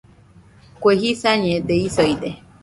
Kue 0.81 0.93
jisañede 1.01 1.75
isoide 1.87 2.29